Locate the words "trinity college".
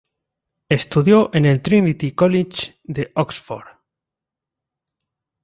1.61-2.79